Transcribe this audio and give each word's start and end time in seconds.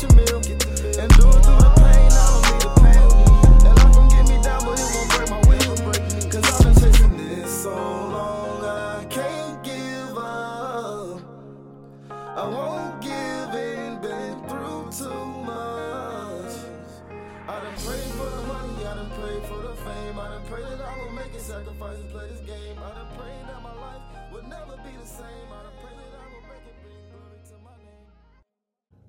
cash 0.00 0.37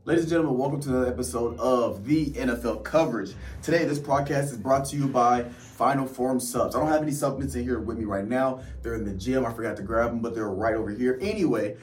Ladies 0.05 0.23
and 0.23 0.31
gentlemen, 0.31 0.57
welcome 0.57 0.79
to 0.79 0.89
another 0.89 1.11
episode 1.11 1.59
of 1.59 2.05
the 2.05 2.27
NFL 2.31 2.85
coverage. 2.85 3.33
Today, 3.61 3.83
this 3.83 3.99
podcast 3.99 4.45
is 4.45 4.57
brought 4.57 4.85
to 4.85 4.95
you 4.95 5.07
by 5.07 5.43
Final 5.43 6.07
Form 6.07 6.39
Supps. 6.39 6.73
I 6.73 6.79
don't 6.79 6.87
have 6.87 7.01
any 7.01 7.11
supplements 7.11 7.53
in 7.55 7.63
here 7.63 7.79
with 7.79 7.97
me 7.97 8.05
right 8.05 8.25
now. 8.25 8.61
They're 8.81 8.95
in 8.95 9.03
the 9.03 9.11
gym. 9.11 9.45
I 9.45 9.51
forgot 9.53 9.75
to 9.75 9.83
grab 9.83 10.11
them, 10.11 10.21
but 10.21 10.33
they're 10.33 10.47
right 10.47 10.73
over 10.73 10.89
here. 10.89 11.19
Anyway, 11.21 11.75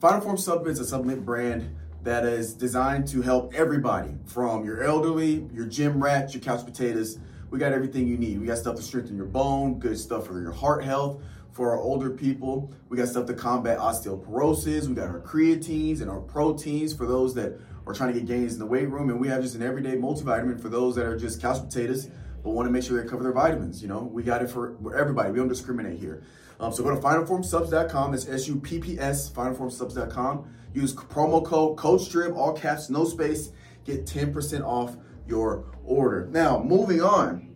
Final 0.00 0.20
Form 0.20 0.36
Supplements 0.36 0.80
is 0.80 0.88
a 0.88 0.90
supplement 0.90 1.24
brand 1.24 1.72
that 2.02 2.26
is 2.26 2.52
designed 2.52 3.06
to 3.08 3.22
help 3.22 3.54
everybody 3.54 4.10
from 4.26 4.64
your 4.64 4.82
elderly, 4.82 5.48
your 5.54 5.66
gym 5.66 6.02
rats, 6.02 6.34
your 6.34 6.42
couch 6.42 6.66
potatoes. 6.66 7.20
We 7.50 7.60
got 7.60 7.72
everything 7.72 8.08
you 8.08 8.18
need. 8.18 8.40
We 8.40 8.46
got 8.48 8.58
stuff 8.58 8.74
to 8.74 8.82
strengthen 8.82 9.16
your 9.16 9.26
bone, 9.26 9.78
good 9.78 9.96
stuff 9.96 10.26
for 10.26 10.40
your 10.40 10.52
heart 10.52 10.82
health. 10.82 11.22
For 11.52 11.70
our 11.70 11.78
older 11.78 12.10
people, 12.10 12.72
we 12.88 12.96
got 12.96 13.08
stuff 13.08 13.26
to 13.26 13.34
combat 13.34 13.78
osteoporosis. 13.78 14.88
We 14.88 14.94
got 14.94 15.08
our 15.08 15.20
creatines 15.20 16.00
and 16.00 16.10
our 16.10 16.20
proteins 16.20 16.94
for 16.94 17.06
those 17.06 17.34
that 17.34 17.60
are 17.86 17.92
trying 17.92 18.14
to 18.14 18.20
get 18.20 18.26
gains 18.26 18.54
in 18.54 18.58
the 18.58 18.66
weight 18.66 18.88
room. 18.88 19.10
And 19.10 19.20
we 19.20 19.28
have 19.28 19.42
just 19.42 19.54
an 19.54 19.62
everyday 19.62 19.96
multivitamin 19.96 20.60
for 20.60 20.70
those 20.70 20.94
that 20.96 21.04
are 21.04 21.18
just 21.18 21.42
couch 21.42 21.60
potatoes 21.60 22.08
but 22.42 22.50
want 22.50 22.66
to 22.66 22.72
make 22.72 22.82
sure 22.82 23.00
they 23.00 23.08
cover 23.08 23.22
their 23.22 23.32
vitamins. 23.32 23.82
You 23.82 23.88
know, 23.88 24.02
we 24.02 24.22
got 24.22 24.42
it 24.42 24.50
for 24.50 24.76
everybody. 24.96 25.30
We 25.30 25.38
don't 25.38 25.48
discriminate 25.48 25.98
here. 25.98 26.22
Um, 26.58 26.72
so 26.72 26.82
go 26.82 26.90
to 26.90 27.00
finalformsupps.com. 27.00 28.12
That's 28.12 28.28
S-U-P-P-S, 28.28 29.30
finalformsupps.com. 29.30 30.54
Use 30.74 30.94
promo 30.94 31.44
code 31.44 31.76
COACHSTRIB, 31.76 32.36
all 32.36 32.52
caps, 32.52 32.90
no 32.90 33.04
space. 33.04 33.50
Get 33.84 34.06
10% 34.06 34.64
off 34.64 34.96
your 35.26 35.64
order. 35.84 36.28
Now, 36.30 36.62
moving 36.62 37.02
on. 37.02 37.54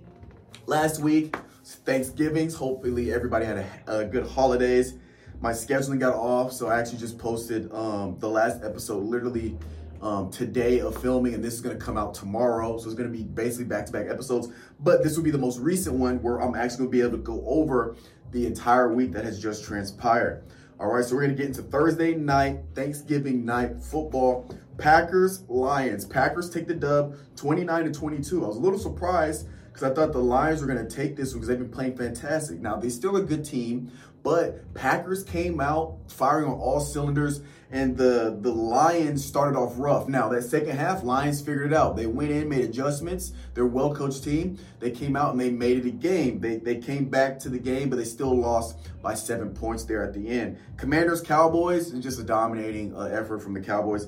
Last 0.66 1.00
week, 1.00 1.36
Thanksgivings. 1.75 2.55
Hopefully, 2.55 3.12
everybody 3.12 3.45
had 3.45 3.59
a, 3.59 3.98
a 3.98 4.05
good 4.05 4.27
holidays. 4.27 4.95
My 5.41 5.53
scheduling 5.53 6.00
got 6.00 6.14
off, 6.14 6.53
so 6.53 6.69
I 6.69 6.78
actually 6.78 6.98
just 6.98 7.19
posted 7.19 7.70
um, 7.72 8.17
the 8.19 8.28
last 8.28 8.62
episode 8.62 9.03
literally 9.03 9.56
um, 10.00 10.31
today 10.31 10.81
of 10.81 11.00
filming, 11.00 11.34
and 11.34 11.44
this 11.44 11.55
is 11.55 11.61
to 11.77 11.84
come 11.84 11.98
out 11.98 12.14
tomorrow. 12.14 12.78
So 12.78 12.87
it's 12.87 12.94
to 13.11 13.17
be 13.17 13.25
basically 13.25 13.64
back 13.64 13.87
to 13.87 13.92
back 13.92 14.06
episodes. 14.09 14.48
But 14.81 15.03
this 15.03 15.17
will 15.17 15.25
be 15.25 15.31
the 15.31 15.39
most 15.39 15.59
recent 15.59 15.97
one 15.97 16.22
where 16.22 16.41
I'm 16.41 16.55
actually 16.55 16.78
to 16.87 16.91
be 16.91 17.00
able 17.00 17.19
to 17.19 17.19
go 17.19 17.42
over 17.47 17.97
the 18.33 18.47
entire 18.47 18.92
week 18.92 19.12
that 19.12 19.25
has 19.25 19.41
just 19.41 19.64
transpired. 19.64 20.44
All 20.78 20.89
right, 20.89 21.05
so 21.05 21.14
we're 21.14 21.22
to 21.27 21.34
get 21.34 21.47
into 21.47 21.62
Thursday 21.62 22.14
night, 22.14 22.61
Thanksgiving 22.75 23.44
night 23.44 23.81
football. 23.81 24.48
Packers, 24.78 25.42
Lions. 25.48 26.05
Packers 26.05 26.50
take 26.50 26.67
the 26.67 26.75
dub 26.75 27.17
29 27.37 27.84
to 27.84 27.91
22. 27.92 28.44
I 28.44 28.48
was 28.48 28.56
a 28.56 28.61
little 28.61 28.78
surprised 28.78 29.48
because 29.77 29.92
I 29.92 29.94
thought 29.94 30.14
the 30.14 30.20
Lions 30.20 30.62
were 30.62 30.66
going 30.66 30.88
to 30.88 30.96
take 30.96 31.16
this 31.16 31.34
because 31.34 31.48
they've 31.48 31.58
been 31.58 31.69
playing 31.69 31.98
fantastic. 31.98 32.60
Now, 32.60 32.77
they're 32.77 32.88
still 32.88 33.16
a 33.16 33.22
good 33.22 33.44
team, 33.44 33.92
but 34.22 34.72
Packers 34.72 35.22
came 35.22 35.60
out 35.60 35.98
firing 36.08 36.46
on 36.46 36.58
all 36.58 36.80
cylinders, 36.80 37.42
and 37.70 37.94
the, 37.94 38.38
the 38.41 38.50
Lions 38.50 39.22
started 39.22 39.54
off 39.54 39.74
rough. 39.77 40.08
Now, 40.08 40.30
that 40.30 40.44
second 40.44 40.78
half, 40.78 41.04
Lions 41.04 41.42
figured 41.42 41.72
it 41.72 41.77
out. 41.77 41.94
They 41.94 42.06
went 42.06 42.30
in, 42.30 42.48
made 42.48 42.64
adjustments. 42.64 43.34
They're 43.52 43.66
well 43.66 43.94
coached 43.94 44.24
team. 44.24 44.58
They 44.80 44.91
came 44.91 45.14
out 45.14 45.32
and 45.32 45.41
they 45.41 45.50
made 45.50 45.77
it 45.77 45.86
a 45.86 45.91
game. 45.91 46.41
They, 46.41 46.56
they 46.56 46.77
came 46.77 47.10
back 47.10 47.38
to 47.41 47.50
the 47.50 47.58
game, 47.58 47.91
but 47.91 47.97
they 47.97 48.04
still 48.04 48.34
lost 48.34 48.78
by 49.03 49.12
seven 49.12 49.50
points 49.50 49.84
there 49.84 50.03
at 50.03 50.15
the 50.15 50.26
end. 50.26 50.56
Commanders, 50.78 51.20
Cowboys, 51.20 51.91
and 51.91 52.03
just 52.03 52.19
a 52.19 52.25
dominating 52.25 52.97
uh, 52.97 53.00
effort 53.00 53.42
from 53.42 53.53
the 53.53 53.60
Cowboys. 53.60 54.06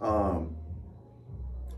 Um, 0.00 0.54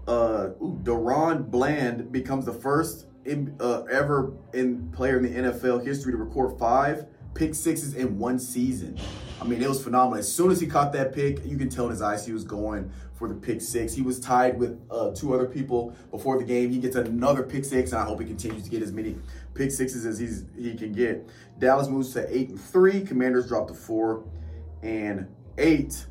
uh, 0.06 0.50
ooh, 0.60 0.78
DaRon 0.82 1.50
Bland 1.50 2.12
becomes 2.12 2.44
the 2.44 2.52
first 2.52 3.06
in, 3.24 3.56
uh, 3.60 3.82
ever 3.84 4.32
in 4.52 4.90
player 4.92 5.18
in 5.18 5.22
the 5.22 5.50
NFL 5.50 5.84
history 5.84 6.12
to 6.12 6.18
record 6.18 6.58
five 6.58 7.06
pick 7.34 7.54
sixes 7.54 7.94
in 7.94 8.18
one 8.18 8.38
season. 8.38 8.98
I 9.40 9.44
mean, 9.44 9.62
it 9.62 9.68
was 9.68 9.82
phenomenal. 9.82 10.18
As 10.18 10.32
soon 10.32 10.50
as 10.50 10.60
he 10.60 10.66
caught 10.66 10.92
that 10.92 11.14
pick, 11.14 11.44
you 11.44 11.56
can 11.56 11.68
tell 11.68 11.86
in 11.86 11.90
his 11.90 12.02
eyes 12.02 12.24
he 12.24 12.32
was 12.32 12.44
going 12.44 12.90
for 13.14 13.28
the 13.28 13.34
pick 13.34 13.60
six. 13.60 13.92
He 13.92 14.02
was 14.02 14.20
tied 14.20 14.58
with 14.58 14.80
uh, 14.90 15.12
two 15.12 15.34
other 15.34 15.46
people 15.46 15.94
before 16.10 16.38
the 16.38 16.44
game. 16.44 16.70
He 16.70 16.78
gets 16.78 16.96
another 16.96 17.42
pick 17.42 17.64
six, 17.64 17.92
and 17.92 18.00
I 18.00 18.04
hope 18.04 18.20
he 18.20 18.26
continues 18.26 18.64
to 18.64 18.70
get 18.70 18.82
as 18.82 18.92
many 18.92 19.16
pick 19.54 19.70
sixes 19.70 20.06
as 20.06 20.18
he's 20.18 20.44
he 20.56 20.74
can 20.74 20.92
get. 20.92 21.28
Dallas 21.58 21.88
moves 21.88 22.12
to 22.14 22.36
eight 22.36 22.50
and 22.50 22.60
three. 22.60 23.02
Commanders 23.02 23.48
drop 23.48 23.68
to 23.68 23.74
four 23.74 24.24
and 24.82 25.26
eight. 25.58 26.06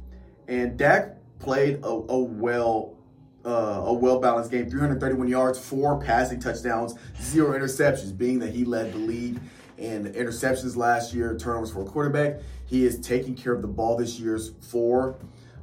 And 0.48 0.78
Dak 0.78 1.18
played 1.40 1.80
a, 1.84 1.88
a 1.88 2.20
well 2.20 2.98
uh, 3.46 3.84
a 3.86 3.94
well 3.94 4.20
balanced 4.20 4.52
game 4.52 4.70
331 4.70 5.28
yards, 5.28 5.60
four 5.60 6.00
passing 6.00 6.40
touchdowns, 6.40 6.96
zero 7.22 7.58
interceptions, 7.58 8.16
being 8.18 8.40
that 8.40 8.54
he 8.54 8.66
led 8.66 8.94
the 8.94 8.98
league 8.98 9.40
in 9.78 10.12
interceptions 10.14 10.76
last 10.76 11.14
year, 11.14 11.36
turnovers 11.38 11.72
for 11.72 11.82
a 11.82 11.86
quarterback. 11.86 12.40
He 12.66 12.86
is 12.86 13.00
taking 13.00 13.36
care 13.36 13.54
of 13.54 13.62
the 13.62 13.68
ball 13.68 13.98
this 13.98 14.20
year's 14.20 14.52
four 14.62 15.18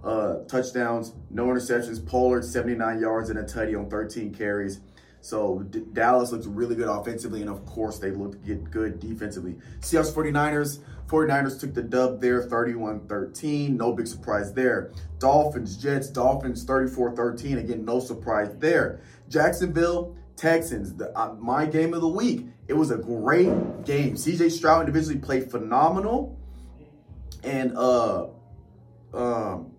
uh, 0.05 0.39
touchdowns, 0.49 1.13
no 1.31 1.47
interceptions. 1.47 2.05
Pollard, 2.05 2.45
79 2.45 3.01
yards 3.01 3.31
and 3.31 3.39
a 3.39 3.43
tutty 3.43 3.79
on 3.79 3.89
13 3.89 4.35
carries. 4.35 4.81
So 5.29 5.59
D- 5.59 5.85
Dallas 5.93 6.33
looks 6.33 6.47
really 6.47 6.75
good 6.75 6.89
offensively, 6.89 7.43
and 7.43 7.51
of 7.51 7.67
course, 7.67 7.99
they 7.99 8.11
look 8.11 8.43
get 8.47 8.71
good 8.71 8.99
defensively. 8.99 9.57
Seahawks 9.81 10.11
49ers. 10.11 10.79
49ers 11.07 11.61
took 11.61 11.75
the 11.75 11.83
dub 11.83 12.23
there 12.23 12.43
31 12.43 13.07
13. 13.07 13.77
No 13.77 13.93
big 13.93 14.07
surprise 14.07 14.55
there. 14.55 14.91
Dolphins, 15.19 15.77
Jets, 15.77 16.09
Dolphins 16.09 16.65
34 16.65 17.15
13. 17.15 17.59
Again, 17.59 17.85
no 17.85 18.01
surprise 18.01 18.49
there. 18.59 19.01
Jacksonville, 19.29 20.17
Texans, 20.37 20.95
the, 20.95 21.17
uh, 21.19 21.35
my 21.35 21.67
game 21.67 21.93
of 21.93 22.01
the 22.01 22.09
week. 22.09 22.47
It 22.67 22.75
was 22.75 22.91
a 22.91 22.97
great 22.97 23.85
game. 23.85 24.15
CJ 24.15 24.51
Stroud 24.51 24.81
individually 24.81 25.19
played 25.19 25.51
phenomenal. 25.51 26.39
And 27.45 27.77
uh, 27.77 28.29
um, 29.13 29.73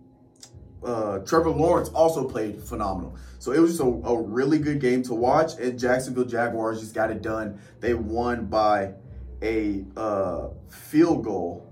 uh, 0.83 1.19
Trevor 1.19 1.49
Lawrence 1.49 1.89
also 1.89 2.27
played 2.27 2.61
phenomenal. 2.61 3.17
So 3.39 3.51
it 3.51 3.59
was 3.59 3.71
just 3.71 3.81
a, 3.81 3.85
a 3.85 4.21
really 4.21 4.59
good 4.59 4.79
game 4.79 5.03
to 5.03 5.13
watch. 5.13 5.57
And 5.59 5.77
Jacksonville 5.77 6.25
Jaguars 6.25 6.79
just 6.79 6.93
got 6.93 7.11
it 7.11 7.21
done. 7.21 7.59
They 7.79 7.93
won 7.93 8.45
by 8.45 8.93
a 9.41 9.85
uh, 9.97 10.49
field 10.69 11.23
goal. 11.23 11.65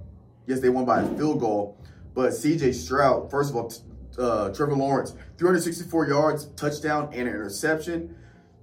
Yes, 0.45 0.59
they 0.59 0.69
won 0.69 0.85
by 0.85 1.01
a 1.01 1.07
field 1.15 1.39
goal. 1.39 1.77
But 2.13 2.31
CJ 2.31 2.73
Stroud, 2.73 3.29
first 3.29 3.51
of 3.51 3.55
all, 3.55 3.69
t- 3.69 3.81
uh, 4.17 4.49
Trevor 4.49 4.75
Lawrence, 4.75 5.11
364 5.37 6.07
yards, 6.07 6.45
touchdown, 6.55 7.09
and 7.13 7.27
an 7.27 7.35
interception. 7.35 8.15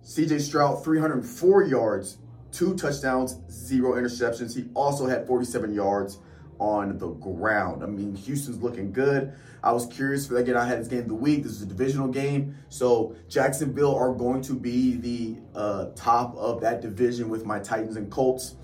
CJ 0.03 0.41
Stroud, 0.41 0.83
304 0.83 1.62
yards, 1.65 2.19
two 2.53 2.75
touchdowns, 2.75 3.38
zero 3.50 3.93
interceptions. 3.93 4.54
He 4.54 4.66
also 4.75 5.06
had 5.06 5.27
47 5.27 5.72
yards 5.72 6.19
on 6.59 6.98
the 6.98 7.09
ground. 7.09 7.82
I 7.82 7.87
mean, 7.87 8.15
Houston's 8.15 8.62
looking 8.62 8.92
good. 8.92 9.32
I 9.62 9.72
was 9.72 9.87
curious 9.87 10.26
for 10.26 10.37
again. 10.37 10.56
I 10.56 10.66
had 10.66 10.81
this 10.81 10.88
game 10.88 11.00
of 11.00 11.09
the 11.09 11.15
week. 11.15 11.42
This 11.42 11.53
is 11.53 11.62
a 11.62 11.66
divisional 11.66 12.09
game, 12.09 12.56
so 12.69 13.16
Jacksonville 13.28 13.94
are 13.94 14.12
going 14.12 14.42
to 14.42 14.54
be 14.54 14.97
the 14.97 15.37
uh, 15.59 15.87
top 15.94 16.37
of 16.37 16.60
that 16.60 16.82
division 16.82 17.28
with 17.28 17.47
my 17.47 17.59
Titans 17.59 17.97
and 17.97 18.10
Colts. 18.10 18.56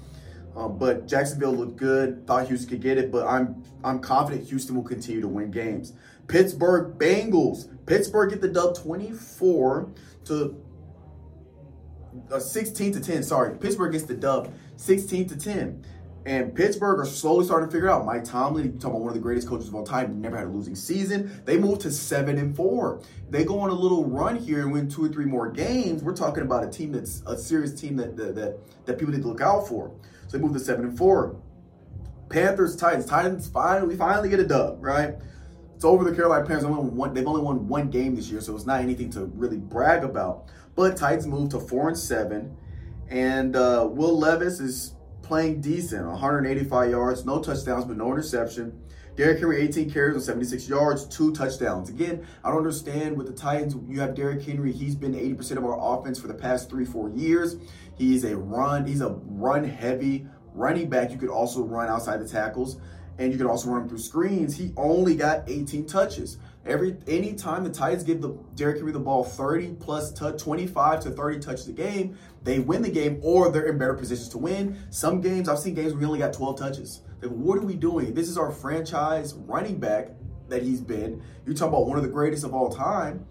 Um, 0.56 0.78
but 0.78 1.06
Jacksonville 1.06 1.52
looked 1.52 1.76
good. 1.76 2.26
Thought 2.26 2.48
Houston 2.48 2.68
could 2.68 2.82
get 2.82 2.98
it, 2.98 3.10
but 3.10 3.26
I'm 3.26 3.62
I'm 3.84 4.00
confident 4.00 4.48
Houston 4.48 4.74
will 4.76 4.82
continue 4.82 5.20
to 5.20 5.28
win 5.28 5.50
games. 5.50 5.94
Pittsburgh 6.26 6.98
Bengals. 6.98 7.68
Pittsburgh 7.86 8.30
get 8.30 8.40
the 8.40 8.48
dub 8.48 8.76
24 8.76 9.90
to 10.26 10.62
uh, 12.31 12.38
16 12.38 12.93
to 12.93 13.00
10. 13.00 13.22
Sorry, 13.22 13.56
Pittsburgh 13.56 13.93
gets 13.93 14.04
the 14.04 14.14
dub 14.14 14.52
16 14.76 15.28
to 15.28 15.36
10. 15.36 15.84
And 16.26 16.55
Pittsburgh 16.55 17.00
are 17.00 17.06
slowly 17.06 17.46
starting 17.46 17.69
to 17.69 17.72
figure 17.72 17.88
out. 17.88 18.05
Mike 18.05 18.25
Tomlin, 18.25 18.64
you 18.64 18.72
talking 18.72 18.90
about 18.90 19.00
one 19.00 19.08
of 19.08 19.14
the 19.14 19.20
greatest 19.20 19.49
coaches 19.49 19.69
of 19.69 19.75
all 19.75 19.84
time, 19.84 20.20
never 20.20 20.37
had 20.37 20.46
a 20.46 20.50
losing 20.50 20.75
season. 20.75 21.43
They 21.46 21.56
moved 21.56 21.81
to 21.82 21.90
seven 21.90 22.37
and 22.37 22.55
four. 22.55 23.00
They 23.31 23.44
go 23.44 23.58
on 23.61 23.70
a 23.70 23.75
little 23.75 24.05
run 24.05 24.37
here 24.37 24.61
and 24.61 24.70
win 24.70 24.88
two 24.88 25.05
or 25.05 25.08
three 25.08 25.25
more 25.25 25.50
games. 25.50 26.02
We're 26.02 26.14
talking 26.14 26.43
about 26.43 26.62
a 26.62 26.69
team 26.69 26.93
that's 26.93 27.22
a 27.26 27.38
serious 27.38 27.72
team 27.72 27.96
that 27.96 28.17
that 28.17 28.34
that, 28.34 28.58
that 28.84 28.99
people 28.99 29.14
need 29.14 29.22
to 29.22 29.28
look 29.28 29.40
out 29.40 29.67
for. 29.67 29.93
So 30.26 30.37
they 30.37 30.43
move 30.43 30.52
to 30.52 30.61
seven 30.61 30.84
and 30.84 30.99
four. 30.99 31.37
Panthers, 32.28 32.76
Titans. 32.76 33.06
Titans 33.06 33.49
finally 33.49 33.96
finally 33.96 34.28
get 34.28 34.40
a 34.40 34.46
dub, 34.46 34.76
right? 34.84 35.14
It's 35.75 35.84
over 35.87 36.05
the 36.05 36.14
Carolina 36.14 36.44
Panthers. 36.46 36.64
Only 36.64 36.90
one, 36.90 37.14
they've 37.14 37.26
only 37.26 37.40
won 37.40 37.67
one 37.67 37.88
game 37.88 38.14
this 38.14 38.28
year, 38.28 38.43
so 38.43 38.55
it's 38.55 38.67
not 38.67 38.82
anything 38.82 39.11
to 39.12 39.25
really 39.25 39.56
brag 39.56 40.05
about. 40.05 40.49
But 40.76 40.99
Titans 40.99 41.26
move 41.26 41.49
to 41.50 41.58
four 41.58 41.88
and 41.88 41.99
seven, 41.99 42.55
and 43.08 43.56
uh, 43.56 43.88
Will 43.90 44.19
Levis 44.19 44.61
is 44.61 44.94
playing 45.31 45.61
decent. 45.61 46.05
185 46.05 46.91
yards, 46.91 47.25
no 47.25 47.41
touchdowns, 47.41 47.85
but 47.85 47.97
no 47.97 48.11
interception. 48.11 48.77
Derrick 49.15 49.38
Henry, 49.38 49.61
18 49.61 49.88
carries 49.88 50.17
on 50.17 50.21
76 50.21 50.69
yards, 50.69 51.06
two 51.06 51.32
touchdowns. 51.32 51.88
Again, 51.88 52.27
I 52.43 52.49
don't 52.49 52.59
understand 52.59 53.17
with 53.17 53.29
the 53.29 53.32
Titans. 53.32 53.77
You 53.88 54.00
have 54.00 54.17
Derrick 54.17 54.43
Henry. 54.43 54.73
He's 54.73 54.97
been 54.97 55.12
80% 55.15 55.56
of 55.56 55.65
our 55.65 55.79
offense 55.79 56.19
for 56.19 56.27
the 56.27 56.35
past 56.35 56.69
three, 56.69 56.85
four 56.85 57.11
years. 57.11 57.59
He's 57.97 58.25
a 58.25 58.37
run. 58.37 58.85
He's 58.85 59.03
a 59.03 59.11
run 59.11 59.62
heavy 59.62 60.27
running 60.53 60.91
back. 60.91 61.12
You 61.12 61.17
could 61.17 61.29
also 61.29 61.62
run 61.62 61.88
outside 61.88 62.21
the 62.21 62.29
tackles, 62.29 62.81
and 63.19 63.31
you 63.31 63.38
could 63.38 63.47
also 63.47 63.71
run 63.71 63.88
through 63.88 63.99
screens. 63.99 64.56
He 64.56 64.73
only 64.77 65.15
got 65.15 65.49
18 65.49 65.87
touches. 65.87 66.38
Every 66.66 66.96
anytime 67.06 67.64
the 67.64 67.70
Titans 67.70 68.04
give 68.04 68.20
the 68.20 68.36
Derrick 68.54 68.76
Henry 68.76 68.92
the 68.92 69.00
ball 69.00 69.24
30 69.24 69.76
plus 69.80 70.12
touch, 70.12 70.42
25 70.42 71.00
to 71.00 71.10
30 71.10 71.38
touches 71.40 71.68
a 71.68 71.72
game, 71.72 72.18
they 72.42 72.58
win 72.58 72.82
the 72.82 72.90
game 72.90 73.18
or 73.22 73.50
they're 73.50 73.66
in 73.66 73.78
better 73.78 73.94
positions 73.94 74.28
to 74.30 74.38
win. 74.38 74.78
Some 74.90 75.22
games 75.22 75.48
I've 75.48 75.58
seen 75.58 75.74
games 75.74 75.92
where 75.92 76.00
he 76.00 76.06
only 76.06 76.18
got 76.18 76.34
12 76.34 76.58
touches. 76.58 77.00
Like, 77.22 77.30
what 77.30 77.56
are 77.58 77.62
we 77.62 77.76
doing? 77.76 78.12
This 78.12 78.28
is 78.28 78.36
our 78.36 78.50
franchise 78.50 79.34
running 79.34 79.78
back 79.78 80.10
that 80.48 80.62
he's 80.62 80.82
been. 80.82 81.22
You're 81.46 81.54
talking 81.54 81.74
about 81.74 81.86
one 81.86 81.96
of 81.96 82.02
the 82.02 82.10
greatest 82.10 82.44
of 82.44 82.52
all 82.52 82.68
time, 82.68 83.26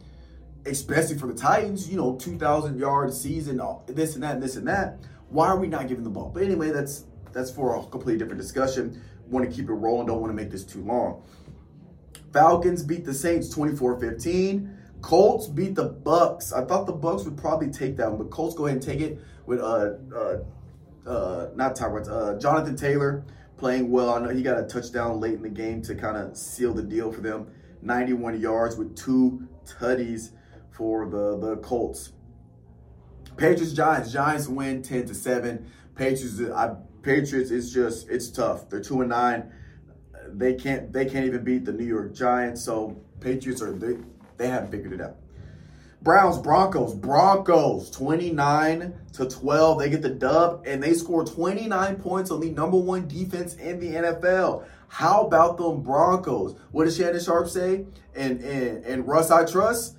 especially 0.65 1.17
for 1.17 1.27
the 1.27 1.35
Titans. 1.35 1.87
You 1.87 1.97
know, 1.97 2.15
2,000 2.15 2.79
yard 2.79 3.13
season, 3.13 3.61
uh, 3.61 3.75
this 3.85 4.15
and 4.15 4.23
that, 4.23 4.35
and 4.35 4.43
this 4.43 4.55
and 4.55 4.67
that. 4.67 4.97
Why 5.29 5.47
are 5.47 5.57
we 5.57 5.67
not 5.67 5.87
giving 5.87 6.03
the 6.03 6.09
ball? 6.09 6.31
But 6.33 6.43
anyway, 6.43 6.71
that's 6.71 7.05
that's 7.31 7.51
for 7.51 7.75
a 7.75 7.85
completely 7.85 8.17
different 8.17 8.41
discussion. 8.41 8.99
Want 9.27 9.47
to 9.47 9.55
keep 9.55 9.69
it 9.69 9.73
rolling. 9.73 10.07
Don't 10.07 10.19
want 10.19 10.31
to 10.31 10.35
make 10.35 10.49
this 10.49 10.63
too 10.63 10.83
long. 10.83 11.21
Falcons 12.33 12.83
beat 12.83 13.05
the 13.05 13.13
Saints 13.13 13.53
24-15. 13.53 14.75
Colts 15.01 15.47
beat 15.47 15.75
the 15.75 15.85
Bucks. 15.85 16.51
I 16.51 16.65
thought 16.65 16.85
the 16.85 16.93
Bucks 16.93 17.23
would 17.23 17.37
probably 17.37 17.69
take 17.69 17.97
that 17.97 18.09
one, 18.09 18.17
but 18.17 18.29
Colts 18.31 18.55
go 18.55 18.65
ahead 18.65 18.77
and 18.77 18.85
take 18.85 18.99
it 18.99 19.19
with 19.45 19.59
uh 19.61 19.93
uh 20.13 20.37
uh 21.07 21.49
not 21.55 21.75
Tyrod, 21.75 22.09
uh 22.09 22.37
Jonathan 22.39 22.75
Taylor 22.75 23.23
playing 23.57 23.89
well. 23.89 24.13
I 24.13 24.19
know 24.19 24.29
he 24.29 24.41
got 24.41 24.59
a 24.59 24.63
touchdown 24.63 25.19
late 25.19 25.33
in 25.33 25.41
the 25.41 25.49
game 25.49 25.81
to 25.83 25.95
kind 25.95 26.17
of 26.17 26.35
seal 26.37 26.73
the 26.73 26.83
deal 26.83 27.11
for 27.11 27.21
them. 27.21 27.47
91 27.81 28.41
yards 28.41 28.75
with 28.75 28.95
two 28.95 29.47
tutties 29.65 30.31
for 30.71 31.09
the 31.09 31.37
the 31.37 31.57
Colts. 31.57 32.11
Patriots 33.37 33.73
Giants. 33.73 34.11
Giants 34.11 34.47
win 34.47 34.81
10 34.81 35.07
to 35.07 35.15
7. 35.15 35.65
Patriots 35.95 36.41
I 36.53 36.75
Patriots 37.01 37.51
is 37.51 37.73
just 37.73 38.09
it's 38.09 38.29
tough. 38.29 38.69
They're 38.69 38.81
2 38.81 39.01
and 39.01 39.09
9. 39.09 39.51
They 40.37 40.53
can't 40.53 40.91
they 40.91 41.05
can't 41.05 41.25
even 41.25 41.43
beat 41.43 41.65
the 41.65 41.73
New 41.73 41.85
York 41.85 42.13
Giants. 42.13 42.63
So 42.63 42.99
Patriots 43.19 43.61
are 43.61 43.71
they 43.71 43.97
they 44.37 44.47
haven't 44.47 44.71
figured 44.71 44.93
it 44.93 45.01
out. 45.01 45.15
Browns, 46.01 46.37
Broncos, 46.37 46.93
Broncos, 46.93 47.91
29 47.91 48.93
to 49.13 49.25
12. 49.25 49.79
They 49.79 49.89
get 49.89 50.01
the 50.01 50.09
dub 50.09 50.63
and 50.65 50.81
they 50.81 50.93
score 50.93 51.25
29 51.25 51.97
points 51.97 52.31
on 52.31 52.39
the 52.39 52.51
number 52.51 52.77
one 52.77 53.05
defense 53.07 53.55
in 53.55 53.81
the 53.81 53.95
NFL. 53.95 54.63
How 54.87 55.25
about 55.25 55.57
them 55.57 55.81
Broncos? 55.81 56.57
What 56.71 56.85
does 56.85 56.95
Shannon 56.95 57.19
Sharpe 57.21 57.49
say? 57.49 57.85
And 58.15 58.41
and 58.41 58.85
and 58.85 59.07
Russ 59.07 59.29
I 59.29 59.45
trust. 59.45 59.95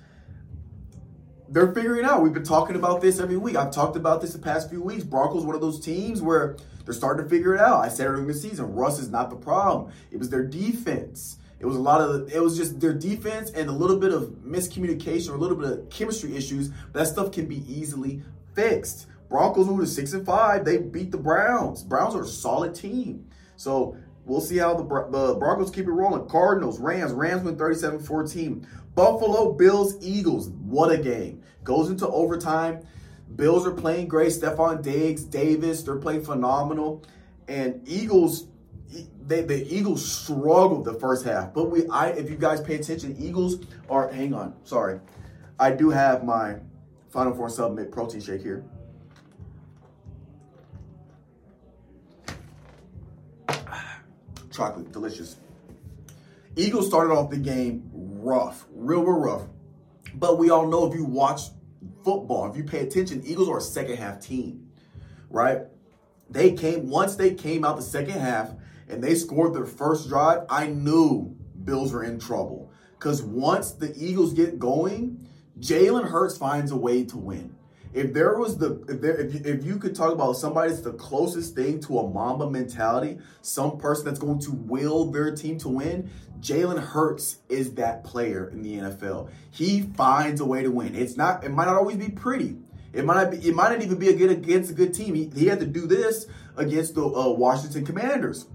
They're 1.49 1.73
figuring 1.73 2.05
out. 2.05 2.23
We've 2.23 2.33
been 2.33 2.43
talking 2.43 2.75
about 2.75 3.01
this 3.01 3.19
every 3.19 3.37
week. 3.37 3.55
I've 3.55 3.71
talked 3.71 3.95
about 3.95 4.21
this 4.21 4.33
the 4.33 4.39
past 4.39 4.69
few 4.69 4.81
weeks. 4.81 5.03
Broncos, 5.03 5.45
one 5.45 5.53
of 5.53 5.61
those 5.61 5.79
teams 5.79 6.21
where 6.21 6.55
they're 6.85 6.93
starting 6.93 7.23
to 7.23 7.29
figure 7.29 7.55
it 7.55 7.61
out. 7.61 7.81
I 7.83 7.89
said 7.89 8.07
earlier 8.07 8.21
in 8.21 8.27
the 8.27 8.33
season, 8.33 8.73
Russ 8.73 8.99
is 8.99 9.09
not 9.09 9.29
the 9.29 9.35
problem. 9.35 9.91
It 10.11 10.17
was 10.17 10.29
their 10.29 10.43
defense. 10.43 11.37
It 11.59 11.65
was 11.65 11.75
a 11.75 11.79
lot 11.79 12.01
of, 12.01 12.31
it 12.33 12.41
was 12.41 12.57
just 12.57 12.79
their 12.79 12.93
defense 12.93 13.51
and 13.51 13.69
a 13.69 13.71
little 13.71 13.97
bit 13.97 14.11
of 14.11 14.29
miscommunication 14.43 15.29
or 15.29 15.35
a 15.35 15.37
little 15.37 15.57
bit 15.57 15.71
of 15.71 15.89
chemistry 15.89 16.35
issues. 16.35 16.71
That 16.93 17.07
stuff 17.07 17.31
can 17.31 17.45
be 17.45 17.63
easily 17.71 18.23
fixed. 18.55 19.05
Broncos 19.29 19.67
moved 19.67 19.81
to 19.81 19.87
six 19.87 20.13
and 20.13 20.25
five. 20.25 20.65
They 20.65 20.77
beat 20.77 21.11
the 21.11 21.17
Browns. 21.17 21.83
Browns 21.83 22.15
are 22.15 22.23
a 22.23 22.27
solid 22.27 22.73
team. 22.73 23.27
So 23.55 23.95
we'll 24.25 24.41
see 24.41 24.57
how 24.57 24.73
the, 24.73 24.83
the 24.83 25.35
Broncos 25.35 25.71
keep 25.71 25.85
it 25.85 25.91
rolling. 25.91 26.27
Cardinals, 26.27 26.79
Rams. 26.79 27.13
Rams 27.13 27.43
win 27.43 27.57
37 27.57 27.99
14. 27.99 28.67
Buffalo 28.95 29.53
Bills, 29.53 29.95
Eagles. 30.01 30.49
What 30.49 30.91
a 30.91 30.97
game. 30.97 31.43
Goes 31.63 31.89
into 31.89 32.07
overtime. 32.07 32.85
Bills 33.35 33.65
are 33.65 33.71
playing 33.71 34.07
great. 34.07 34.31
Stefon 34.31 34.81
Diggs, 34.81 35.23
Davis, 35.23 35.83
they're 35.83 35.95
playing 35.97 36.23
phenomenal. 36.23 37.03
And 37.47 37.81
Eagles 37.87 38.47
they, 39.31 39.41
the 39.41 39.73
Eagles 39.73 40.05
struggled 40.09 40.85
the 40.85 40.93
first 40.93 41.25
half. 41.25 41.53
But 41.53 41.69
we, 41.71 41.87
I, 41.87 42.07
if 42.09 42.29
you 42.29 42.35
guys 42.35 42.61
pay 42.61 42.75
attention, 42.75 43.15
Eagles 43.19 43.65
are. 43.89 44.11
Hang 44.11 44.33
on, 44.33 44.53
sorry, 44.63 44.99
I 45.59 45.71
do 45.71 45.89
have 45.89 46.23
my 46.23 46.57
Final 47.09 47.33
Four 47.33 47.49
Submit 47.49 47.91
protein 47.91 48.21
shake 48.21 48.41
here. 48.41 48.63
Chocolate, 54.51 54.91
delicious. 54.91 55.37
Eagles 56.57 56.87
started 56.87 57.13
off 57.13 57.29
the 57.29 57.37
game 57.37 57.89
rough, 57.93 58.65
real, 58.73 59.03
real 59.03 59.19
rough. 59.19 59.43
But 60.15 60.37
we 60.37 60.49
all 60.49 60.67
know 60.67 60.85
if 60.85 60.93
you 60.93 61.05
watch 61.05 61.43
football, 62.03 62.49
if 62.49 62.57
you 62.57 62.63
pay 62.63 62.79
attention, 62.79 63.23
Eagles 63.25 63.49
are 63.49 63.57
a 63.57 63.61
second 63.61 63.97
half 63.97 64.19
team, 64.19 64.69
right? 65.29 65.61
They 66.29 66.53
came 66.53 66.89
once 66.89 67.15
they 67.15 67.33
came 67.33 67.65
out 67.65 67.75
the 67.75 67.81
second 67.81 68.19
half 68.19 68.51
and 68.87 69.03
they 69.03 69.15
scored 69.15 69.53
their 69.53 69.65
first 69.65 70.07
drive, 70.09 70.45
I 70.49 70.67
knew 70.67 71.35
Bills 71.63 71.93
were 71.93 72.03
in 72.03 72.19
trouble. 72.19 72.71
Because 72.97 73.21
once 73.21 73.71
the 73.71 73.93
Eagles 73.97 74.33
get 74.33 74.59
going, 74.59 75.27
Jalen 75.59 76.09
Hurts 76.09 76.37
finds 76.37 76.71
a 76.71 76.77
way 76.77 77.03
to 77.05 77.17
win. 77.17 77.55
If 77.93 78.13
there 78.13 78.37
was 78.37 78.57
the 78.57 78.83
if 78.87 79.01
there 79.01 79.17
if 79.17 79.33
you, 79.33 79.41
if 79.43 79.65
you 79.65 79.77
could 79.77 79.95
talk 79.95 80.13
about 80.13 80.33
somebody 80.33 80.69
that's 80.69 80.81
the 80.81 80.93
closest 80.93 81.55
thing 81.55 81.81
to 81.81 81.99
a 81.99 82.09
Mamba 82.09 82.49
mentality, 82.49 83.17
some 83.41 83.77
person 83.77 84.05
that's 84.05 84.19
going 84.19 84.39
to 84.39 84.51
will 84.51 85.11
their 85.11 85.35
team 85.35 85.57
to 85.59 85.69
win, 85.69 86.09
Jalen 86.39 86.79
Hurts 86.79 87.39
is 87.49 87.73
that 87.75 88.03
player 88.05 88.49
in 88.49 88.61
the 88.61 88.75
NFL. 88.75 89.29
He 89.49 89.81
finds 89.81 90.39
a 90.39 90.45
way 90.45 90.63
to 90.63 90.71
win. 90.71 90.95
It's 90.95 91.17
not 91.17 91.43
it 91.43 91.51
might 91.51 91.65
not 91.65 91.75
always 91.75 91.97
be 91.97 92.09
pretty. 92.09 92.57
It 92.93 93.05
might 93.05 93.15
not 93.15 93.31
be, 93.31 93.37
it 93.47 93.55
might 93.55 93.71
not 93.71 93.81
even 93.81 93.97
be 93.97 94.09
a 94.09 94.15
good 94.15 94.31
against 94.31 94.71
a 94.71 94.73
good 94.73 94.93
team. 94.93 95.15
He, 95.15 95.29
he 95.33 95.47
had 95.47 95.59
to 95.59 95.65
do 95.65 95.85
this 95.85 96.27
against 96.55 96.95
the 96.95 97.05
uh, 97.05 97.29
Washington 97.29 97.85
Commanders. 97.85 98.47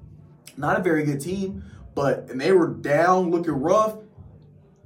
Not 0.56 0.80
a 0.80 0.82
very 0.82 1.04
good 1.04 1.20
team, 1.20 1.62
but 1.94 2.30
and 2.30 2.40
they 2.40 2.52
were 2.52 2.68
down 2.68 3.30
looking 3.30 3.52
rough. 3.52 3.98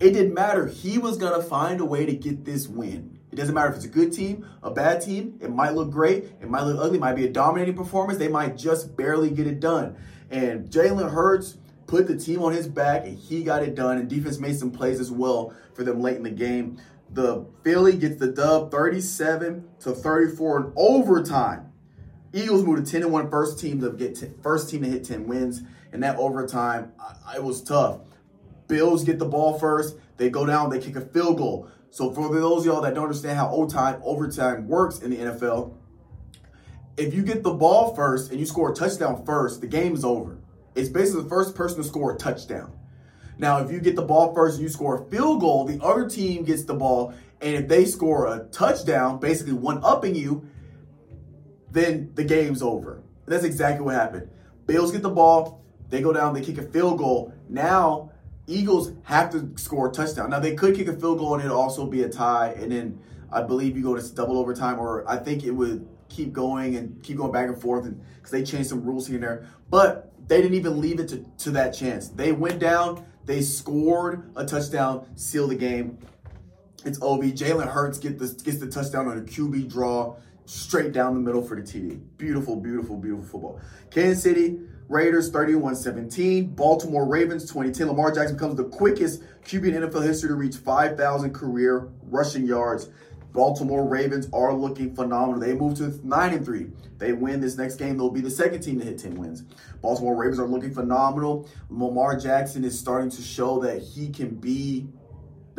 It 0.01 0.11
didn't 0.13 0.35
matter. 0.35 0.67
He 0.67 0.99
was 0.99 1.19
gonna 1.19 1.43
find 1.43 1.81
a 1.81 1.85
way 1.85 2.05
to 2.05 2.13
get 2.13 2.45
this 2.45 2.67
win. 2.67 3.20
It 3.33 3.37
doesn't 3.37 3.55
matter 3.55 3.71
if 3.71 3.77
it's 3.77 3.85
a 3.85 3.89
good 3.89 4.13
team, 4.13 4.47
a 4.63 4.71
bad 4.71 5.01
team. 5.01 5.39
It 5.41 5.51
might 5.51 5.75
look 5.75 5.91
great. 5.91 6.25
It 6.41 6.49
might 6.49 6.63
look 6.63 6.79
ugly. 6.81 6.99
It 6.99 7.01
might 7.01 7.15
be 7.15 7.27
a 7.27 7.31
dominating 7.31 7.77
performance. 7.77 8.19
They 8.19 8.29
might 8.29 8.57
just 8.57 8.97
barely 8.97 9.31
get 9.31 9.47
it 9.47 9.61
done. 9.61 9.97
And 10.31 10.69
Jalen 10.69 11.11
Hurts 11.11 11.57
put 11.87 12.07
the 12.07 12.17
team 12.17 12.43
on 12.43 12.53
his 12.53 12.67
back, 12.67 13.05
and 13.05 13.17
he 13.17 13.45
got 13.45 13.63
it 13.63 13.75
done. 13.75 13.99
And 13.99 14.09
defense 14.09 14.39
made 14.39 14.59
some 14.59 14.71
plays 14.71 14.99
as 14.99 15.11
well 15.11 15.55
for 15.75 15.85
them 15.85 16.01
late 16.01 16.17
in 16.17 16.25
the 16.25 16.31
game. 16.31 16.79
The 17.13 17.47
Philly 17.63 17.97
gets 17.97 18.17
the 18.17 18.29
dub 18.29 18.71
37 18.71 19.69
to 19.81 19.93
34 19.93 20.61
in 20.61 20.73
overtime. 20.77 21.73
Eagles 22.33 22.63
move 22.65 22.85
to 22.85 22.91
10 22.91 23.03
and 23.03 23.13
1 23.13 23.31
first 23.31 23.59
team 23.59 23.81
to 23.81 23.91
get 23.91 24.15
t- 24.15 24.31
first 24.43 24.71
team 24.71 24.83
to 24.83 24.89
hit 24.89 25.05
10 25.05 25.27
wins. 25.27 25.63
And 25.93 26.03
that 26.05 26.17
overtime, 26.17 26.93
I, 27.01 27.37
it 27.37 27.43
was 27.43 27.63
tough. 27.63 27.99
Bills 28.69 29.03
get 29.03 29.19
the 29.19 29.25
ball 29.25 29.59
first. 29.59 29.97
They 30.17 30.31
go 30.31 30.47
down, 30.47 30.71
they 30.71 30.79
kick 30.79 30.95
a 30.95 31.01
field 31.01 31.39
goal. 31.39 31.69
So 31.91 32.13
for 32.13 32.33
those 32.33 32.65
y'all 32.65 32.81
that 32.83 32.95
don't 32.95 33.05
understand 33.05 33.37
how 33.37 33.51
overtime 33.51 34.01
overtime 34.05 34.69
works 34.69 35.01
in 35.01 35.11
the 35.11 35.17
NFL, 35.17 35.75
if 36.97 37.13
you 37.15 37.23
get 37.23 37.43
the 37.43 37.53
ball 37.53 37.95
first 37.95 38.31
and 38.31 38.39
you 38.39 38.47
score 38.47 38.71
a 38.71 38.75
touchdown 38.75 39.25
first, 39.25 39.61
the 39.61 39.67
game 39.67 39.95
is 39.95 40.05
over. 40.05 40.39
It's 40.75 40.89
basically 40.89 41.25
the 41.25 41.29
first 41.29 41.55
person 41.55 41.79
to 41.79 41.85
score 41.85 42.15
a 42.15 42.17
touchdown. 42.17 42.73
Now, 43.39 43.59
if 43.59 43.73
you 43.73 43.81
get 43.81 43.97
the 43.97 44.03
ball 44.03 44.35
first 44.35 44.57
and 44.57 44.63
you 44.63 44.69
score 44.69 45.03
a 45.03 45.11
field 45.11 45.41
goal, 45.41 45.65
the 45.65 45.83
other 45.83 46.09
team 46.09 46.45
gets 46.45 46.65
the 46.65 46.75
ball, 46.75 47.15
and 47.41 47.57
if 47.57 47.69
they 47.69 47.87
score 47.87 48.33
a 48.33 48.45
touchdown, 48.53 49.19
basically 49.19 49.55
one 49.55 49.81
upping 49.83 50.15
you, 50.15 50.47
then 51.71 52.13
the 52.15 52.25
game's 52.25 52.63
over. 52.63 53.03
That's 53.27 53.45
exactly 53.45 53.85
what 53.85 53.95
happened. 53.95 54.29
Bills 54.67 54.93
get 54.93 55.03
the 55.03 55.09
ball, 55.09 55.65
they 55.89 56.03
go 56.03 56.13
down, 56.13 56.35
they 56.35 56.43
kick 56.43 56.59
a 56.59 56.63
field 56.63 56.99
goal. 56.99 57.33
Now, 57.49 58.13
Eagles 58.51 58.93
have 59.05 59.31
to 59.31 59.53
score 59.57 59.89
a 59.89 59.93
touchdown. 59.93 60.31
Now, 60.31 60.41
they 60.41 60.55
could 60.55 60.75
kick 60.75 60.89
a 60.89 60.93
field 60.93 61.19
goal 61.19 61.35
and 61.35 61.43
it'd 61.43 61.53
also 61.53 61.87
be 61.87 62.03
a 62.03 62.09
tie, 62.09 62.55
and 62.59 62.73
then 62.73 62.99
I 63.33 63.43
believe 63.43 63.77
you 63.77 63.83
go 63.83 63.97
to 63.97 64.15
double 64.15 64.39
overtime, 64.39 64.79
or 64.79 65.09
I 65.09 65.17
think 65.17 65.45
it 65.45 65.53
would 65.53 65.89
keep 66.09 66.33
going 66.33 66.77
and 66.77 67.01
keep 67.03 67.17
going 67.17 67.31
back 67.31 67.49
and 67.49 67.61
forth 67.61 67.85
and 67.85 68.01
because 68.17 68.33
they 68.33 68.43
changed 68.43 68.69
some 68.69 68.85
rules 68.85 69.07
here 69.07 69.15
and 69.15 69.23
there. 69.23 69.47
But 69.71 70.13
they 70.27 70.43
didn't 70.43 70.57
even 70.57 70.81
leave 70.81 70.99
it 70.99 71.09
to, 71.09 71.25
to 71.39 71.51
that 71.53 71.71
chance. 71.71 72.09
They 72.09 72.33
went 72.33 72.59
down, 72.59 73.07
they 73.25 73.41
scored 73.41 74.31
a 74.37 74.45
touchdown, 74.45 75.07
seal 75.17 75.47
the 75.47 75.55
game. 75.55 75.99
It's 76.85 77.01
OB. 77.01 77.23
Jalen 77.23 77.69
Hurts 77.69 77.99
get 77.99 78.19
the, 78.19 78.27
gets 78.43 78.59
the 78.59 78.67
touchdown 78.67 79.07
on 79.07 79.19
a 79.19 79.21
QB 79.21 79.71
draw 79.71 80.17
straight 80.47 80.93
down 80.93 81.15
the 81.15 81.21
middle 81.21 81.43
for 81.43 81.55
the 81.55 81.63
TD. 81.63 82.01
Beautiful, 82.17 82.57
beautiful, 82.57 82.97
beautiful 82.97 83.25
football. 83.25 83.61
Kansas 83.91 84.23
City 84.23 84.59
Raiders 84.91 85.31
31-17. 85.31 86.57
Baltimore 86.57 87.07
Ravens 87.07 87.45
2010. 87.45 87.87
Lamar 87.87 88.11
Jackson 88.11 88.35
becomes 88.35 88.57
the 88.57 88.65
quickest 88.65 89.23
QB 89.45 89.69
in 89.69 89.83
NFL 89.85 90.03
history 90.03 90.31
to 90.31 90.35
reach 90.35 90.57
5,000 90.57 91.33
career 91.33 91.89
rushing 92.03 92.45
yards. 92.45 92.91
Baltimore 93.33 93.87
Ravens 93.87 94.29
are 94.33 94.53
looking 94.53 94.93
phenomenal. 94.97 95.39
They 95.39 95.55
move 95.55 95.77
to 95.79 96.05
nine 96.05 96.35
and 96.35 96.45
three. 96.45 96.73
They 96.99 97.13
win 97.13 97.41
this 97.41 97.57
next 97.57 97.77
game, 97.77 97.97
they'll 97.99 98.11
be 98.11 98.21
the 98.21 98.31
second 98.31 98.63
team 98.63 98.81
to 98.81 98.85
hit 98.85 98.99
10 98.99 99.15
wins. 99.15 99.45
Baltimore 99.81 100.17
Ravens 100.17 100.41
are 100.41 100.49
looking 100.49 100.75
phenomenal. 100.75 101.49
Lamar 101.69 102.19
Jackson 102.19 102.65
is 102.65 102.77
starting 102.77 103.11
to 103.11 103.23
show 103.23 103.61
that 103.61 103.81
he 103.81 104.11
can 104.11 104.35
be 104.35 104.89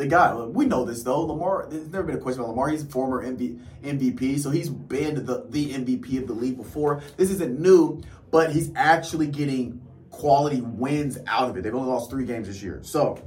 the 0.02 0.08
guy. 0.08 0.34
We 0.34 0.66
know 0.66 0.84
this 0.84 1.02
though. 1.02 1.20
Lamar, 1.20 1.66
there's 1.70 1.88
never 1.88 2.04
been 2.04 2.16
a 2.16 2.20
question 2.20 2.40
about 2.40 2.50
Lamar. 2.50 2.68
He's 2.68 2.82
a 2.82 2.86
former 2.86 3.24
MVP, 3.24 4.38
so 4.40 4.50
he's 4.50 4.68
been 4.68 5.24
the, 5.24 5.46
the 5.48 5.72
MVP 5.74 6.18
of 6.18 6.26
the 6.26 6.32
league 6.32 6.56
before. 6.56 7.02
This 7.16 7.30
isn't 7.30 7.58
new, 7.60 8.02
but 8.30 8.52
he's 8.52 8.72
actually 8.74 9.28
getting 9.28 9.80
quality 10.10 10.60
wins 10.60 11.18
out 11.26 11.48
of 11.48 11.56
it. 11.56 11.62
They've 11.62 11.74
only 11.74 11.88
lost 11.88 12.10
three 12.10 12.24
games 12.24 12.48
this 12.48 12.62
year. 12.62 12.80
So 12.82 13.22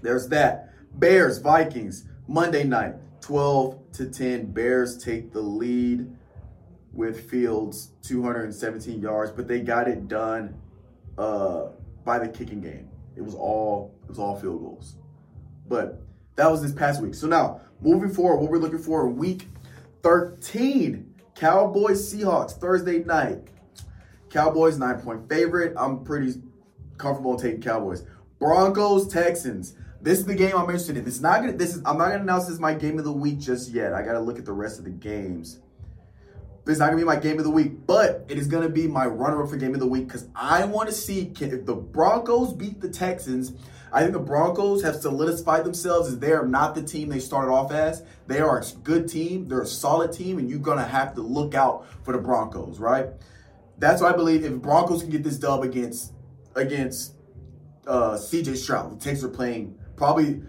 there's 0.00 0.28
that. 0.28 0.70
Bears, 0.98 1.38
Vikings, 1.38 2.06
Monday 2.28 2.64
night, 2.64 2.94
12 3.20 3.92
to 3.92 4.06
10. 4.06 4.52
Bears 4.52 4.96
take 4.96 5.32
the 5.32 5.40
lead 5.40 6.10
with 6.94 7.28
Fields 7.28 7.90
217 8.02 9.00
yards, 9.00 9.32
but 9.32 9.46
they 9.46 9.60
got 9.60 9.86
it 9.88 10.08
done 10.08 10.54
uh, 11.18 11.66
by 12.04 12.18
the 12.18 12.28
kicking 12.28 12.62
game. 12.62 12.88
It 13.16 13.22
was 13.22 13.34
all 13.34 13.94
it 14.04 14.08
was 14.08 14.18
all 14.18 14.38
field 14.38 14.60
goals. 14.60 14.96
But 15.68 16.02
that 16.36 16.50
was 16.50 16.62
this 16.62 16.72
past 16.72 17.02
week. 17.02 17.14
So 17.14 17.26
now, 17.26 17.60
moving 17.80 18.10
forward, 18.10 18.40
what 18.40 18.50
we're 18.50 18.58
looking 18.58 18.78
for 18.78 19.08
week 19.08 19.48
13, 20.02 21.14
Cowboys 21.34 22.12
Seahawks 22.12 22.52
Thursday 22.52 23.02
night. 23.04 23.48
Cowboys 24.30 24.78
nine 24.78 25.00
point 25.00 25.28
favorite. 25.28 25.74
I'm 25.76 26.04
pretty 26.04 26.40
comfortable 26.98 27.36
taking 27.36 27.60
Cowboys. 27.60 28.04
Broncos 28.38 29.08
Texans. 29.08 29.74
This 30.00 30.18
is 30.18 30.26
the 30.26 30.34
game 30.34 30.54
I'm 30.54 30.64
interested 30.64 30.96
in. 30.96 31.04
This 31.04 31.14
is 31.14 31.22
not 31.22 31.40
gonna. 31.40 31.52
This 31.52 31.76
is. 31.76 31.82
I'm 31.86 31.96
not 31.98 32.10
gonna 32.10 32.22
announce 32.22 32.46
this 32.46 32.58
my 32.58 32.74
game 32.74 32.98
of 32.98 33.04
the 33.04 33.12
week 33.12 33.38
just 33.38 33.70
yet. 33.70 33.94
I 33.94 34.02
gotta 34.02 34.20
look 34.20 34.38
at 34.38 34.44
the 34.44 34.52
rest 34.52 34.78
of 34.78 34.84
the 34.84 34.90
games. 34.90 35.60
It's 36.66 36.78
not 36.78 36.86
gonna 36.86 36.96
be 36.96 37.04
my 37.04 37.16
game 37.16 37.38
of 37.38 37.44
the 37.44 37.50
week, 37.50 37.86
but 37.86 38.24
it 38.28 38.36
is 38.36 38.46
gonna 38.46 38.68
be 38.68 38.86
my 38.86 39.06
runner-up 39.06 39.48
for 39.48 39.56
game 39.56 39.74
of 39.74 39.80
the 39.80 39.86
week 39.86 40.08
because 40.08 40.26
I 40.34 40.64
want 40.64 40.88
to 40.88 40.94
see 40.94 41.26
can, 41.26 41.52
if 41.52 41.64
the 41.64 41.74
Broncos 41.74 42.52
beat 42.52 42.80
the 42.80 42.88
Texans. 42.88 43.52
I 43.94 44.00
think 44.00 44.12
the 44.12 44.18
Broncos 44.18 44.82
have 44.82 44.96
solidified 44.96 45.64
themselves 45.64 46.08
as 46.08 46.18
they 46.18 46.32
are 46.32 46.44
not 46.44 46.74
the 46.74 46.82
team 46.82 47.08
they 47.08 47.20
started 47.20 47.52
off 47.52 47.70
as. 47.70 48.02
They 48.26 48.40
are 48.40 48.58
a 48.58 48.64
good 48.82 49.08
team. 49.08 49.46
They're 49.46 49.62
a 49.62 49.66
solid 49.66 50.12
team, 50.12 50.38
and 50.38 50.50
you're 50.50 50.58
gonna 50.58 50.84
have 50.84 51.14
to 51.14 51.20
look 51.20 51.54
out 51.54 51.86
for 52.02 52.10
the 52.10 52.18
Broncos, 52.18 52.80
right? 52.80 53.06
That's 53.78 54.02
why 54.02 54.08
I 54.08 54.12
believe 54.16 54.44
if 54.44 54.54
Broncos 54.54 55.02
can 55.02 55.12
get 55.12 55.22
this 55.22 55.38
dub 55.38 55.62
against 55.62 56.12
against 56.56 57.14
uh, 57.86 58.14
CJ 58.14 58.56
Stroud, 58.56 58.98
the 58.98 59.04
Texans 59.04 59.24
are 59.24 59.28
playing 59.28 59.78
probably 59.94 60.42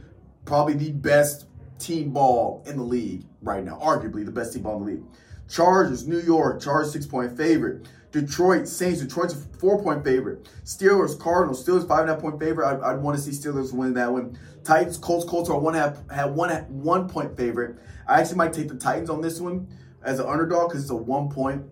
probably 0.45 0.73
the 0.73 0.91
best 0.91 1.45
team 1.77 2.13
ball 2.13 2.63
in 2.65 2.77
the 2.77 2.83
league 2.83 3.25
right 3.43 3.63
now, 3.63 3.77
arguably 3.79 4.25
the 4.25 4.31
best 4.31 4.53
team 4.53 4.63
ball 4.63 4.77
in 4.77 4.85
the 4.85 4.91
league. 4.93 5.03
Chargers, 5.47 6.07
New 6.07 6.19
York, 6.19 6.63
Chargers 6.63 6.93
six 6.93 7.05
point 7.05 7.37
favorite. 7.37 7.87
Detroit 8.15 8.65
Saints, 8.65 9.01
Detroit's 9.01 9.33
a 9.33 9.37
four 9.57 9.83
point 9.83 10.01
favorite. 10.05 10.47
Steelers, 10.63 11.19
Cardinals, 11.19 11.65
Steelers 11.65 11.85
five 11.85 12.01
and 12.01 12.09
a 12.09 12.13
half 12.13 12.21
point 12.21 12.39
favorite. 12.39 12.65
I, 12.65 12.93
would 12.93 13.03
want 13.03 13.17
to 13.17 13.21
see 13.21 13.31
Steelers 13.31 13.73
win 13.73 13.93
that 13.95 14.09
one. 14.09 14.39
Titans, 14.63 14.97
Colts, 14.97 15.25
Colts 15.25 15.49
are 15.49 15.59
one 15.59 15.73
half 15.73 16.09
have 16.09 16.31
one 16.31 16.49
one 16.69 17.09
point 17.09 17.35
favorite. 17.35 17.75
I 18.07 18.21
actually 18.21 18.37
might 18.37 18.53
take 18.53 18.69
the 18.69 18.75
Titans 18.75 19.09
on 19.09 19.19
this 19.19 19.41
one 19.41 19.67
as 20.01 20.21
an 20.21 20.27
underdog 20.27 20.69
because 20.69 20.83
it's 20.83 20.91
a 20.91 20.95
one 20.95 21.29
point 21.29 21.65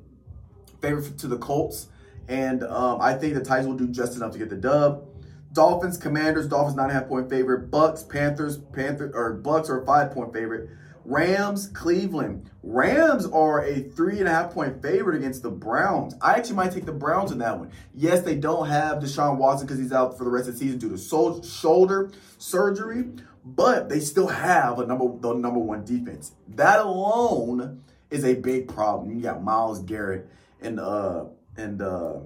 favorite 0.82 1.18
to 1.20 1.28
the 1.28 1.38
Colts, 1.38 1.88
and 2.28 2.64
um, 2.66 3.00
I 3.00 3.14
think 3.14 3.36
the 3.36 3.42
Titans 3.42 3.68
will 3.68 3.78
do 3.78 3.88
just 3.88 4.18
enough 4.18 4.34
to 4.34 4.38
get 4.38 4.50
the 4.50 4.58
dub. 4.58 5.08
Dolphins, 5.54 5.98
Commanders, 5.98 6.50
Dolphins 6.50 6.76
nine 6.76 6.90
and 6.90 6.98
a 6.98 7.00
half 7.00 7.08
point 7.08 7.30
favorite. 7.30 7.72
Bucks, 7.72 8.04
Panthers, 8.04 8.58
Panther 8.58 9.10
or 9.14 9.32
Bucks 9.32 9.70
are 9.70 9.82
a 9.82 9.86
five 9.86 10.12
point 10.12 10.34
favorite. 10.34 10.70
Rams, 11.06 11.68
Cleveland. 11.68 12.50
Rams 12.62 13.26
are 13.26 13.64
a 13.66 13.82
three 13.82 14.20
and 14.20 14.28
a 14.28 14.32
half 14.32 14.52
point 14.52 14.82
favorite 14.82 15.18
against 15.18 15.44
the 15.44 15.52
Browns. 15.52 16.16
I 16.22 16.34
actually 16.36 16.56
might 16.56 16.72
take 16.72 16.86
the 16.86 16.94
Browns 16.94 17.32
in 17.32 17.40
that 17.40 17.60
one. 17.60 17.72
Yes, 17.94 18.22
they 18.22 18.36
don't 18.36 18.68
have 18.68 19.00
Deshaun 19.00 19.38
Watson 19.38 19.68
because 19.68 19.80
he's 19.80 19.92
out 19.92 20.18
for 20.18 20.24
the 20.24 20.30
rest 20.30 20.48
of 20.48 20.54
the 20.54 20.60
season 20.60 20.80
due 20.80 20.90
to 20.90 20.98
sol- 20.98 21.44
shoulder 21.44 22.12
surgery, 22.38 23.06
but 23.44 23.90
they 23.90 24.00
still 24.00 24.28
have 24.28 24.80
a 24.80 24.86
number 24.86 25.06
the 25.20 25.34
number 25.34 25.60
one 25.60 25.84
defense. 25.84 26.32
That 26.50 26.80
alone 26.80 27.84
is 28.10 28.24
a 28.24 28.36
big 28.36 28.70
problem. 28.70 29.14
You 29.14 29.22
got 29.22 29.44
Myles 29.44 29.82
Garrett 29.84 30.30
and 30.62 30.80
uh 30.80 31.26
and 31.58 31.82
uh, 31.82 32.20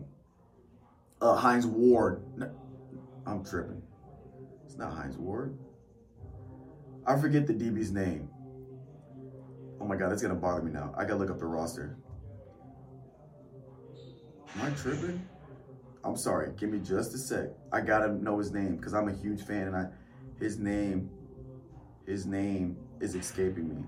uh 1.19 1.35
Hines 1.35 1.65
Ward. 1.65 2.21
I'm 3.25 3.43
tripping. 3.43 3.81
It's 4.65 4.77
not 4.77 4.93
Hines 4.93 5.17
Ward. 5.17 5.57
I 7.05 7.19
forget 7.19 7.47
the 7.47 7.53
DB's 7.53 7.91
name. 7.91 8.29
Oh 9.87 9.89
my 9.89 9.95
god, 9.95 10.11
that's 10.11 10.21
gonna 10.21 10.35
bother 10.35 10.61
me 10.61 10.69
now. 10.69 10.93
I 10.97 11.03
gotta 11.03 11.15
look 11.15 11.29
up 11.29 11.39
the 11.39 11.45
roster. 11.45 11.95
Am 14.53 14.61
I 14.65 14.69
tripping? 14.71 15.25
I'm 16.03 16.17
sorry. 16.17 16.51
Give 16.57 16.69
me 16.69 16.79
just 16.79 17.13
a 17.13 17.17
sec. 17.17 17.51
I 17.71 17.79
gotta 17.79 18.11
know 18.11 18.37
his 18.37 18.51
name 18.51 18.75
because 18.75 18.93
I'm 18.93 19.07
a 19.07 19.13
huge 19.13 19.43
fan, 19.43 19.67
and 19.67 19.77
I 19.77 19.85
his 20.41 20.59
name 20.59 21.09
his 22.05 22.25
name 22.25 22.75
is 22.99 23.15
escaping 23.15 23.69
me. 23.69 23.83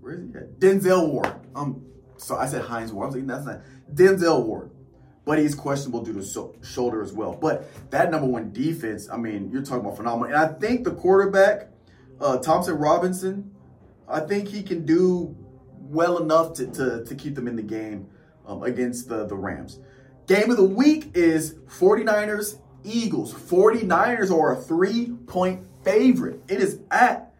Where 0.00 0.14
is 0.14 0.22
he 0.22 0.34
at? 0.38 0.58
Denzel 0.58 1.10
Ward. 1.10 1.34
Um, 1.54 1.84
so 2.16 2.36
I 2.36 2.46
said 2.46 2.62
Hines 2.62 2.94
Ward. 2.94 3.04
I 3.04 3.06
was 3.08 3.16
like, 3.16 3.26
that's 3.26 3.44
not 3.44 3.60
Denzel 3.92 4.42
Ward 4.42 4.70
but 5.26 5.38
he's 5.40 5.56
questionable 5.56 6.02
due 6.02 6.14
to 6.14 6.22
so- 6.22 6.54
shoulder 6.62 7.02
as 7.02 7.12
well. 7.12 7.34
But 7.34 7.90
that 7.90 8.12
number 8.12 8.28
one 8.28 8.52
defense, 8.52 9.08
I 9.12 9.16
mean, 9.16 9.50
you're 9.50 9.60
talking 9.60 9.80
about 9.80 9.96
phenomenal. 9.96 10.32
And 10.32 10.36
I 10.36 10.56
think 10.58 10.84
the 10.84 10.92
quarterback, 10.92 11.68
uh, 12.20 12.38
Thompson 12.38 12.78
Robinson, 12.78 13.50
I 14.08 14.20
think 14.20 14.48
he 14.48 14.62
can 14.62 14.84
do 14.84 15.34
well 15.80 16.18
enough 16.18 16.54
to, 16.54 16.66
to, 16.66 17.04
to 17.04 17.14
keep 17.14 17.34
them 17.34 17.48
in 17.48 17.56
the 17.56 17.62
game 17.62 18.08
um, 18.46 18.62
against 18.62 19.08
the, 19.08 19.26
the 19.26 19.34
Rams. 19.34 19.80
Game 20.26 20.50
of 20.50 20.56
the 20.56 20.64
week 20.64 21.10
is 21.14 21.54
49ers 21.66 22.60
Eagles. 22.84 23.32
49ers 23.32 24.30
are 24.30 24.56
a 24.56 24.60
three 24.60 25.12
point 25.26 25.66
favorite. 25.84 26.40
It 26.48 26.60
is 26.60 26.80
at 26.90 27.32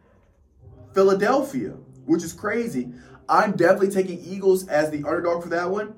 Philadelphia, 0.95 1.71
which 2.05 2.23
is 2.23 2.33
crazy. 2.33 2.89
I'm 3.29 3.53
definitely 3.53 3.91
taking 3.91 4.25
Eagles 4.25 4.69
as 4.69 4.91
the 4.91 4.99
underdog 4.99 5.43
for 5.43 5.49
that 5.51 5.69
one. 5.69 5.95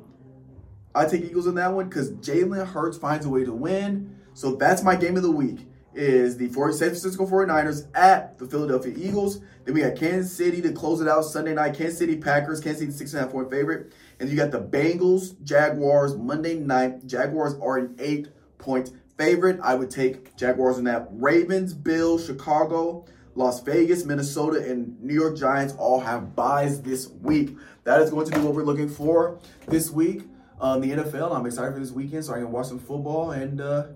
I 0.94 1.04
take 1.04 1.24
Eagles 1.24 1.46
in 1.46 1.54
that 1.56 1.72
one 1.72 1.88
because 1.88 2.12
Jalen 2.12 2.66
Hurts 2.66 2.96
finds 2.96 3.26
a 3.26 3.28
way 3.28 3.44
to 3.44 3.52
win. 3.52 4.16
So 4.32 4.56
that's 4.56 4.82
my 4.82 4.96
game 4.96 5.16
of 5.16 5.22
the 5.22 5.30
week 5.30 5.67
is 5.94 6.36
the 6.36 6.48
San 6.52 6.72
Francisco 6.72 7.26
49ers 7.26 7.88
at 7.94 8.38
the 8.38 8.46
Philadelphia 8.46 8.94
Eagles. 8.96 9.40
Then 9.64 9.74
we 9.74 9.80
got 9.80 9.96
Kansas 9.96 10.34
City 10.36 10.62
to 10.62 10.72
close 10.72 11.00
it 11.00 11.08
out 11.08 11.22
Sunday 11.22 11.54
night. 11.54 11.74
Kansas 11.74 11.98
City 11.98 12.16
Packers, 12.16 12.60
Kansas 12.60 12.80
City 12.80 12.92
six 12.92 13.12
and 13.12 13.20
a 13.20 13.24
half 13.24 13.32
point 13.32 13.50
favorite. 13.50 13.92
And 14.20 14.28
you 14.28 14.36
got 14.36 14.50
the 14.50 14.60
Bengals, 14.60 15.42
Jaguars 15.42 16.16
Monday 16.16 16.54
night. 16.54 17.06
Jaguars 17.06 17.54
are 17.62 17.78
an 17.78 17.96
eight 17.98 18.28
point 18.58 18.92
favorite. 19.16 19.58
I 19.62 19.74
would 19.74 19.90
take 19.90 20.36
Jaguars 20.36 20.78
in 20.78 20.84
that. 20.84 21.08
Ravens, 21.10 21.74
Bills, 21.74 22.26
Chicago, 22.26 23.04
Las 23.34 23.60
Vegas, 23.62 24.04
Minnesota, 24.04 24.70
and 24.70 25.00
New 25.02 25.14
York 25.14 25.36
Giants 25.36 25.74
all 25.78 26.00
have 26.00 26.36
buys 26.36 26.82
this 26.82 27.08
week. 27.08 27.56
That 27.84 28.00
is 28.00 28.10
going 28.10 28.26
to 28.26 28.32
be 28.32 28.44
what 28.44 28.54
we're 28.54 28.64
looking 28.64 28.88
for 28.88 29.38
this 29.66 29.90
week 29.90 30.22
um, 30.60 30.80
the 30.80 30.90
NFL. 30.90 31.36
I'm 31.36 31.46
excited 31.46 31.72
for 31.72 31.80
this 31.80 31.90
weekend 31.90 32.24
so 32.24 32.34
I 32.34 32.38
can 32.38 32.50
watch 32.50 32.66
some 32.66 32.78
football 32.78 33.32
and 33.32 33.60
uh, 33.60 33.86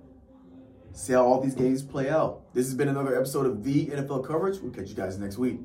see 0.93 1.13
how 1.13 1.25
all 1.25 1.41
these 1.41 1.55
games 1.55 1.83
play 1.83 2.09
out. 2.09 2.43
This 2.55 2.67
has 2.67 2.75
been 2.75 2.89
another 2.89 3.17
episode 3.17 3.47
of 3.47 3.65
the 3.65 3.87
NFL 3.87 4.27
coverage. 4.27 4.61
We'll 4.61 4.73
catch 4.73 4.89
you 4.89 4.95
guys 4.95 5.19
next 5.19 5.39
week. 5.39 5.61